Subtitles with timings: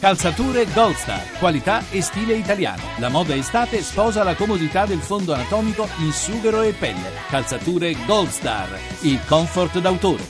[0.00, 2.80] Calzature Gold Star, qualità e stile italiano.
[2.96, 7.10] La moda estate sposa la comodità del fondo anatomico in sughero e pelle.
[7.28, 8.66] Calzature Gold Star,
[9.02, 10.22] il comfort d'autore.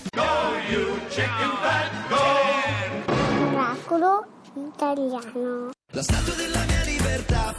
[3.53, 5.71] Oracolo italiano.
[5.93, 7.55] La statua della mia libertà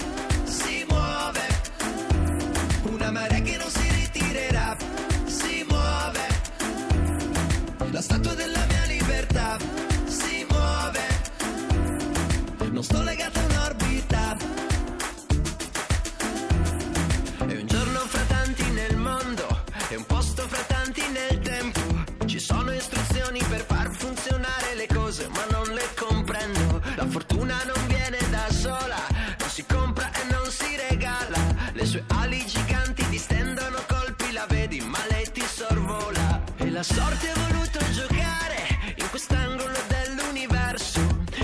[36.82, 41.00] la sorte ha voluto giocare in quest'angolo dell'universo.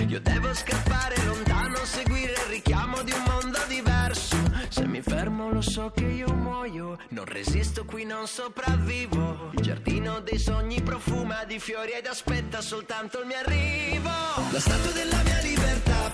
[0.07, 4.35] Io devo scappare lontano, seguire il richiamo di un mondo diverso.
[4.69, 9.51] Se mi fermo lo so che io muoio, non resisto qui, non sopravvivo.
[9.53, 14.09] Il giardino dei sogni profuma di fiori ed aspetta soltanto il mio arrivo.
[14.49, 16.11] La statua della mia libertà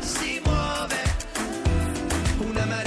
[0.00, 1.02] si muove,
[2.40, 2.85] una marea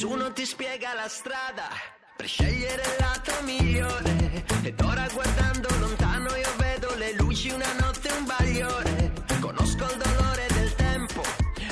[0.00, 1.68] nessuno ti spiega la strada
[2.16, 4.44] per scegliere il lato migliore.
[4.62, 9.12] Ed ora guardando lontano io vedo le luci, una notte, un bagliore.
[9.40, 11.22] Conosco il dolore del tempo,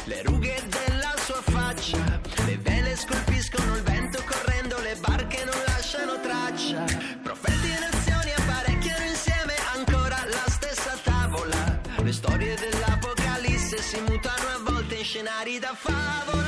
[0.04, 2.20] le rughe della sua faccia.
[2.44, 6.84] Le vele scolpiscono il vento correndo, le barche non lasciano traccia.
[7.22, 11.80] Profeti e nazioni apparecchiano insieme ancora la stessa tavola.
[12.02, 16.47] Le storie dell'apocalisse si mutano a volte in scenari da favola.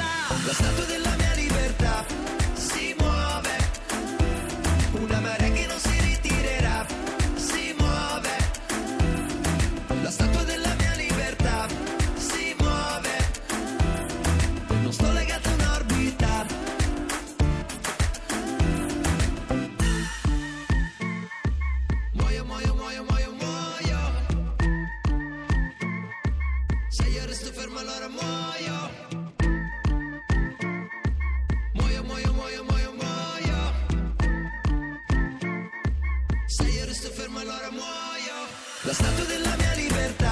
[36.51, 38.49] Se io resto fermo allora muoio.
[38.83, 40.30] La statua della mia libertà.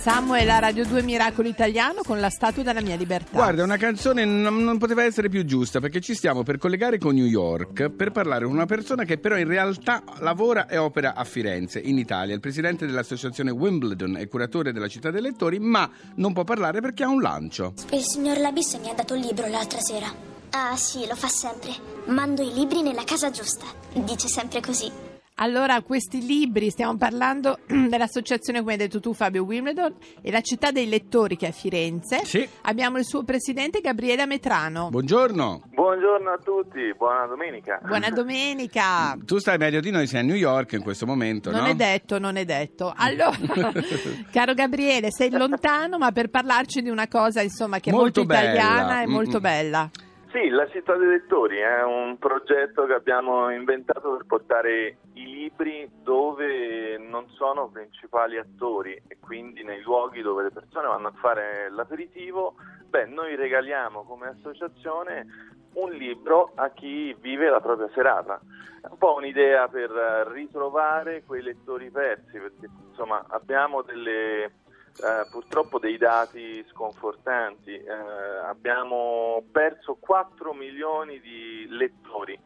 [0.00, 3.28] Samuel a Radio 2 Miracolo Italiano con la statua della mia libertà.
[3.32, 7.14] Guarda, una canzone non, non poteva essere più giusta perché ci stiamo per collegare con
[7.14, 11.24] New York per parlare con una persona che però in realtà lavora e opera a
[11.24, 12.32] Firenze, in Italia.
[12.32, 17.02] Il presidente dell'associazione Wimbledon e curatore della città dei lettori, ma non può parlare perché
[17.02, 17.74] ha un lancio.
[17.90, 20.06] Il signor Labisse mi ha dato il libro l'altra sera.
[20.52, 21.72] Ah sì, lo fa sempre.
[22.06, 23.66] Mando i libri nella casa giusta.
[23.92, 25.09] Dice sempre così.
[25.42, 30.70] Allora, questi libri, stiamo parlando dell'associazione, come hai detto tu Fabio Wimbledon, e la città
[30.70, 32.24] dei lettori che è a Firenze.
[32.24, 32.46] Sì.
[32.62, 34.90] Abbiamo il suo presidente Gabriele Metrano.
[34.90, 35.62] Buongiorno.
[35.70, 37.80] Buongiorno a tutti, buona domenica.
[37.82, 39.16] Buona domenica.
[39.24, 41.66] Tu stai meglio di noi, sei a New York in questo momento, Non no?
[41.68, 42.92] è detto, non è detto.
[42.94, 43.34] Allora,
[44.30, 48.34] caro Gabriele, sei lontano, ma per parlarci di una cosa, insomma, che è Molto molto,
[48.34, 49.02] italiana bella.
[49.02, 49.40] e molto Mm-mm.
[49.40, 49.90] bella.
[50.32, 55.90] Sì, la città dei lettori è un progetto che abbiamo inventato per portare i libri
[56.04, 61.68] dove non sono principali attori e quindi nei luoghi dove le persone vanno a fare
[61.70, 62.54] l'aperitivo,
[62.86, 65.26] beh, noi regaliamo come associazione
[65.74, 68.40] un libro a chi vive la propria serata.
[68.82, 69.90] È un po' un'idea per
[70.30, 74.52] ritrovare quei lettori persi, perché insomma abbiamo delle
[75.00, 77.74] eh, purtroppo dei dati sconfortanti.
[77.74, 77.92] Eh,
[78.44, 82.38] abbiamo perso 4 milioni di lettori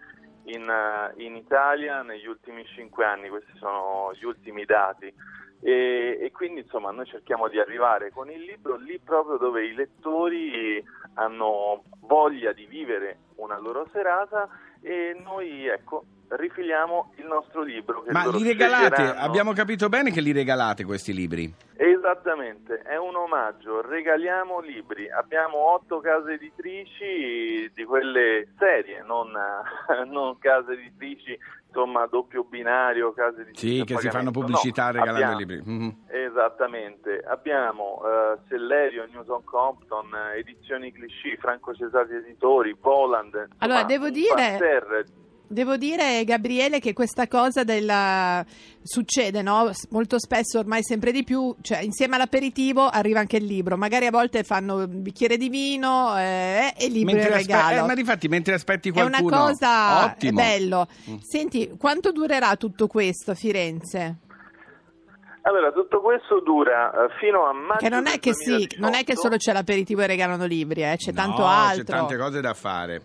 [0.44, 5.12] in, eh, in Italia negli ultimi 5 anni, questi sono gli ultimi dati.
[5.60, 9.72] E, e quindi insomma noi cerchiamo di arrivare con il libro lì proprio dove i
[9.72, 10.84] lettori
[11.14, 14.46] hanno voglia di vivere una loro serata
[14.82, 16.04] e noi ecco
[16.36, 18.02] rifiliamo il nostro libro.
[18.02, 19.20] Che Ma li regalate, sceglieranno.
[19.26, 21.52] abbiamo capito bene che li regalate questi libri.
[21.76, 29.32] Esattamente, è un omaggio, regaliamo libri, abbiamo otto case editrici di quelle serie, non,
[30.10, 31.36] non case editrici
[31.66, 35.44] insomma a doppio binario, case editrici Sì, che si fanno pubblicità No, regalando abbiamo- i
[35.44, 35.62] libri.
[35.64, 35.96] Mhm.
[36.06, 43.34] Esattamente, abbiamo eh, Sellerio, Newton Compton, Edizioni Clichy, Franco Cesari Editori, Poland.
[43.34, 45.04] insomma, Allora, devo dire- parterre
[45.46, 48.44] Devo dire, Gabriele, che questa cosa della...
[48.82, 49.70] succede, no?
[49.90, 53.76] Molto spesso, ormai sempre di più, cioè insieme all'aperitivo arriva anche il libro.
[53.76, 57.52] Magari a volte fanno un bicchiere di vino eh, e il libro Mentre in aspe-
[57.52, 57.84] regalo.
[57.84, 60.40] eh, ma difatti mentre aspetti È qualcuno una cosa ottimo.
[60.40, 60.88] è bello.
[61.10, 61.16] Mm.
[61.18, 64.16] Senti, quanto durerà tutto questo a Firenze?
[65.42, 68.80] Allora, tutto questo dura eh, fino a maggio Che non è che sì, 2018.
[68.80, 71.84] non è che solo c'è l'aperitivo e regalano libri, eh, c'è No, tanto altro.
[71.84, 73.02] C'è tante cose da fare.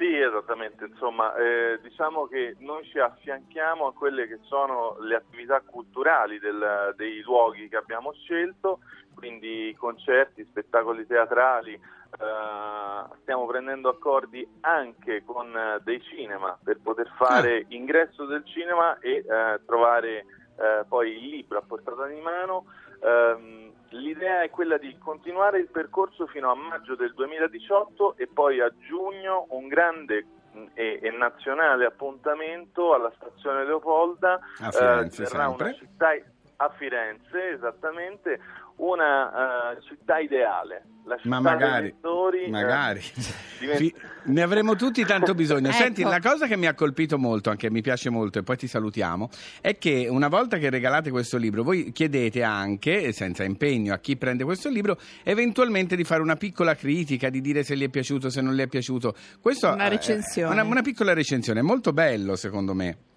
[0.00, 5.60] Sì, esattamente, insomma, eh, diciamo che noi ci affianchiamo a quelle che sono le attività
[5.60, 8.78] culturali del- dei luoghi che abbiamo scelto,
[9.14, 17.12] quindi concerti, spettacoli teatrali, eh, stiamo prendendo accordi anche con eh, dei cinema per poter
[17.18, 20.24] fare ingresso del cinema e eh, trovare
[20.56, 22.64] eh, poi il libro a portata di mano.
[23.02, 28.60] Ehm, L'idea è quella di continuare il percorso fino a maggio del 2018 e poi
[28.60, 34.38] a giugno un grande mh, e, e nazionale appuntamento alla stazione Leopolda.
[34.60, 36.12] A Firenze, Eh, una città
[36.62, 38.38] a Firenze, esattamente,
[38.76, 40.84] una eh, città ideale.
[41.06, 43.00] La città Ma dei magari, lettori, eh, magari.
[43.58, 45.68] diventa- Fi- ne avremo tutti tanto bisogno.
[45.70, 45.78] Ecco.
[45.78, 48.66] Senti, la cosa che mi ha colpito molto, anche mi piace molto, e poi ti
[48.66, 49.30] salutiamo,
[49.62, 54.18] è che una volta che regalate questo libro, voi chiedete anche, senza impegno a chi
[54.18, 58.28] prende questo libro, eventualmente di fare una piccola critica, di dire se gli è piaciuto,
[58.28, 59.14] se non gli è piaciuto.
[59.40, 60.52] Questo, Una eh, recensione.
[60.52, 63.08] Una, una piccola recensione, è molto bello secondo me.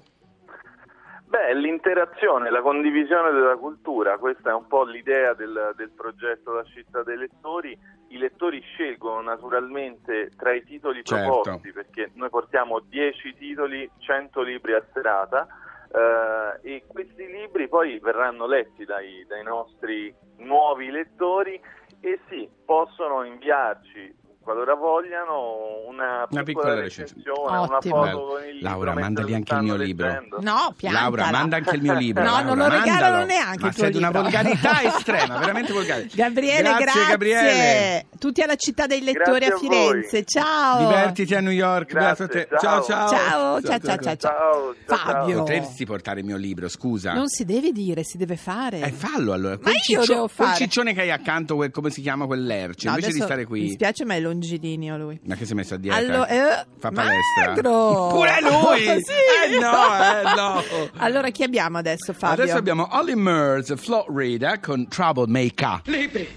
[1.33, 6.63] Beh, l'interazione, la condivisione della cultura, questa è un po' l'idea del, del progetto La
[6.63, 7.75] città dei lettori.
[8.09, 11.41] I lettori scelgono naturalmente tra i titoli Certo.
[11.41, 15.47] proposti, perché noi portiamo 10 titoli, 100 libri a serata,
[15.91, 21.59] eh, e questi libri poi verranno letti dai, dai nostri nuovi lettori
[21.99, 27.23] e sì, possono inviarci qualora vogliano una piccola, piccola recensione.
[27.23, 28.05] recensione, una Ottimo.
[28.05, 30.07] foto con il libro Laura, lo anche il mio libro.
[30.07, 30.37] leggendo.
[30.41, 31.03] No, piantala.
[31.05, 32.23] Laura, manda anche il mio libro.
[32.23, 33.25] No, Laura, non lo regalano mandalo.
[33.25, 36.07] neanche Ma il tuo una volgarità estrema, veramente volgare.
[36.13, 37.05] Gabriele, grazie.
[37.07, 38.05] Gabriele.
[38.19, 40.09] Tutti alla città dei lettori Grazie a a Firenze.
[40.11, 40.25] voi.
[40.25, 40.87] Ciao.
[40.87, 42.57] Divertiti a New York, Grazie, beato te.
[42.59, 42.83] ciao.
[42.83, 43.07] ciao.
[43.09, 44.15] Ciao, ciao, ciao, ciao, ciao.
[44.17, 45.37] Ciao, ciao, Fabio.
[45.39, 47.13] Potresti portare il mio libro, scusa.
[47.13, 48.79] Non si deve dire, si deve fare.
[48.81, 49.55] Eh, fallo allora.
[49.55, 50.57] Ma Quel io ciccio- devo Quel fare.
[50.57, 53.47] ciccione che hai accanto, quel- come si chiama quel lercio, No, invece di stare Mi
[53.47, 53.69] qui.
[53.71, 55.19] spiace, ma è longilineo lui.
[55.25, 55.97] Ma che si è messo a dieta?
[55.97, 57.47] Allo- eh, Fa palestra.
[57.47, 58.07] magro.
[58.09, 58.81] Pure lui!
[59.03, 59.11] Sì.
[59.45, 60.63] Eh no, eh no.
[60.97, 62.43] Allora, chi abbiamo adesso, Fabio?
[62.43, 65.81] Adesso abbiamo Olly Murs, Florida con Troublemaker.
[65.85, 66.27] Libri,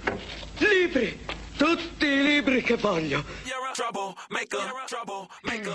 [0.58, 1.19] libri,
[1.56, 3.25] tutti i libri che voglio.
[3.44, 5.75] You're a troublemaker, troublemaker.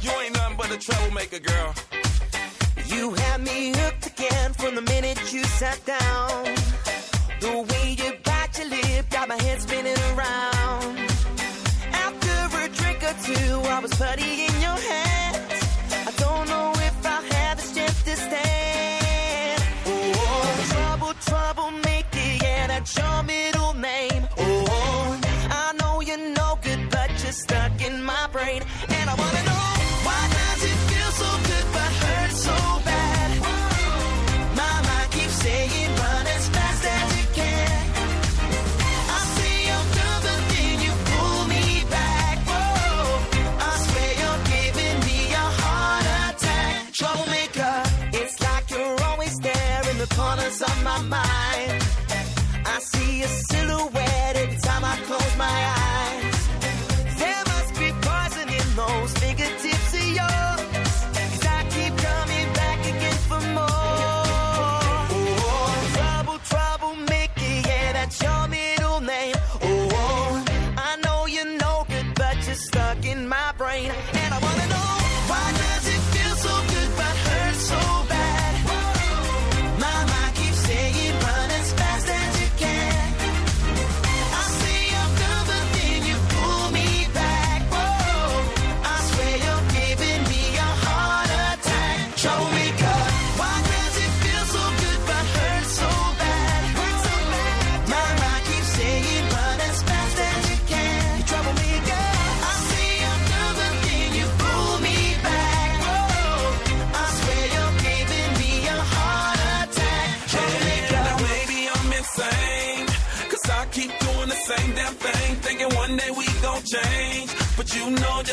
[0.00, 1.74] You ain't nothing but a troublemaker, girl.
[2.86, 6.44] You had me hooked again from the minute you sat down.
[7.40, 10.98] The way you bite your lip got my head spinning around.
[11.92, 13.92] After a drink or two, I was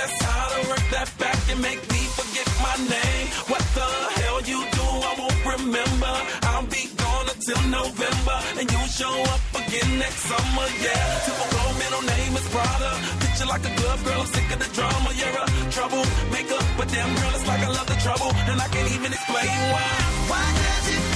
[0.03, 3.25] just how to work that back and make me forget my name.
[3.51, 6.13] What the hell you do, I won't remember.
[6.49, 11.03] I'll be gone until November, and you'll show up again next summer, yeah.
[11.27, 12.91] Typical middle name is Prada.
[13.23, 15.09] Picture like a glove girl, I'm sick of the drama.
[15.19, 16.03] You're a trouble
[16.35, 19.55] maker, but damn girl, it's like I love the trouble, and I can't even explain
[19.71, 19.91] why.
[20.31, 21.12] Why does it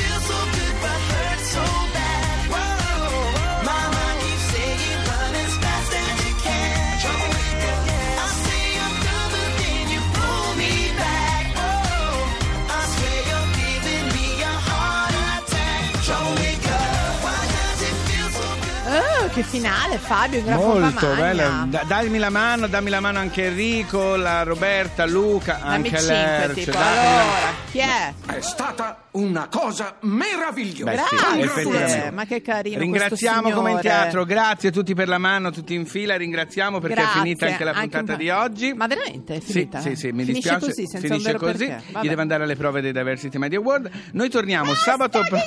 [19.37, 21.65] che finale, Fabio, Molto bella.
[21.69, 26.71] Da- dammi la mano, dammi la mano anche Enrico, la Roberta, Luca, Dammi anche Lercio.
[26.71, 28.13] Datemi la- Allora, chi è?
[28.25, 30.91] È stata una cosa meravigliosa.
[30.91, 30.97] Beh,
[31.53, 35.51] sì, Grazie, ma che carino Ringraziamo come in teatro, grazie a tutti per la mano,
[35.51, 38.23] tutti in fila, ringraziamo perché Grazie, è finita anche la anche puntata un po'.
[38.23, 38.73] di oggi.
[38.73, 39.79] Ma veramente è Sì, finita?
[39.81, 40.65] sì, sì, mi Finisce dispiace.
[40.65, 41.75] così, senza un finisce così.
[42.01, 43.89] Gli deve andare alle prove dei Diversity Media Award.
[44.13, 45.39] Noi torniamo sabato pro-